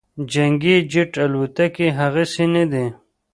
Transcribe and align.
جنګي 0.31 0.75
جیټ 0.91 1.11
الوتکې 1.23 1.87
هغسې 1.99 2.45
نه 2.53 2.63
دي 2.71 2.85